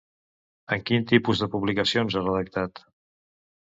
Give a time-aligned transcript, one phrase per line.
[0.77, 2.87] En quin tipus de publicacions ha redactat?